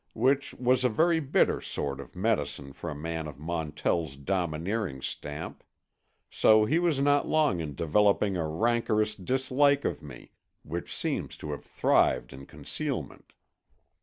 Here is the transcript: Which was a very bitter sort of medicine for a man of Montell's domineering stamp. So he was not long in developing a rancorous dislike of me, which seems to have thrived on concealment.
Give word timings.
Which 0.15 0.55
was 0.55 0.83
a 0.83 0.89
very 0.89 1.19
bitter 1.19 1.61
sort 1.61 1.99
of 1.99 2.15
medicine 2.15 2.73
for 2.73 2.89
a 2.89 2.95
man 2.95 3.27
of 3.27 3.37
Montell's 3.37 4.15
domineering 4.15 5.03
stamp. 5.03 5.63
So 6.27 6.65
he 6.65 6.79
was 6.79 6.99
not 6.99 7.27
long 7.27 7.59
in 7.59 7.75
developing 7.75 8.35
a 8.35 8.47
rancorous 8.47 9.15
dislike 9.15 9.85
of 9.85 10.01
me, 10.01 10.31
which 10.63 10.91
seems 10.91 11.37
to 11.37 11.51
have 11.51 11.63
thrived 11.63 12.33
on 12.33 12.47
concealment. 12.47 13.33